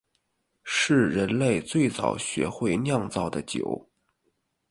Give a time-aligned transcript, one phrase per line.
[0.63, 3.87] 是人类最早学会酿造的酒。